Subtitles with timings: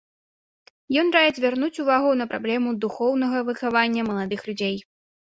[1.01, 4.75] Ён раіць звярнуць увагу на праблему духоўнага выхавання маладых людзей.